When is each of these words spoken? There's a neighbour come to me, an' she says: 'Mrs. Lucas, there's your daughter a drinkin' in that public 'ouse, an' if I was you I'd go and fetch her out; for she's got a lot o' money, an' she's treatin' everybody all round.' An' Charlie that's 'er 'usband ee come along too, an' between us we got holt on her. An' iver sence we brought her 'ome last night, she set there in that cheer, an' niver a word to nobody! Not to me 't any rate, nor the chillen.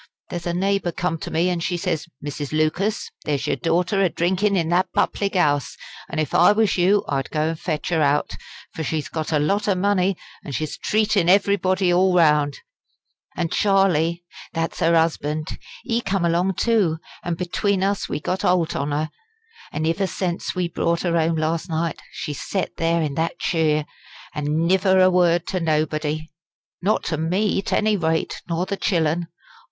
There's 0.31 0.47
a 0.47 0.53
neighbour 0.55 0.91
come 0.91 1.19
to 1.19 1.29
me, 1.29 1.47
an' 1.51 1.59
she 1.59 1.77
says: 1.77 2.07
'Mrs. 2.25 2.51
Lucas, 2.51 3.11
there's 3.23 3.45
your 3.45 3.55
daughter 3.55 4.01
a 4.01 4.09
drinkin' 4.09 4.57
in 4.57 4.69
that 4.69 4.91
public 4.93 5.35
'ouse, 5.35 5.77
an' 6.09 6.17
if 6.17 6.33
I 6.33 6.51
was 6.53 6.75
you 6.75 7.05
I'd 7.07 7.29
go 7.29 7.49
and 7.49 7.59
fetch 7.59 7.89
her 7.89 8.01
out; 8.01 8.31
for 8.73 8.83
she's 8.83 9.07
got 9.09 9.31
a 9.31 9.37
lot 9.37 9.67
o' 9.67 9.75
money, 9.75 10.17
an' 10.43 10.53
she's 10.53 10.75
treatin' 10.75 11.29
everybody 11.29 11.93
all 11.93 12.15
round.' 12.15 12.61
An' 13.37 13.49
Charlie 13.49 14.25
that's 14.53 14.81
'er 14.81 14.91
'usband 14.95 15.59
ee 15.85 16.01
come 16.01 16.25
along 16.25 16.55
too, 16.55 16.97
an' 17.23 17.35
between 17.35 17.83
us 17.83 18.09
we 18.09 18.19
got 18.19 18.41
holt 18.41 18.75
on 18.75 18.89
her. 18.89 19.11
An' 19.71 19.85
iver 19.85 20.07
sence 20.07 20.55
we 20.55 20.67
brought 20.67 21.01
her 21.01 21.15
'ome 21.15 21.35
last 21.35 21.69
night, 21.69 22.01
she 22.11 22.33
set 22.33 22.77
there 22.77 23.03
in 23.03 23.13
that 23.13 23.37
cheer, 23.37 23.85
an' 24.33 24.65
niver 24.65 24.97
a 24.99 25.11
word 25.11 25.45
to 25.49 25.59
nobody! 25.59 26.31
Not 26.81 27.03
to 27.03 27.17
me 27.17 27.61
't 27.61 27.75
any 27.75 27.95
rate, 27.95 28.41
nor 28.49 28.65
the 28.65 28.77
chillen. 28.77 29.27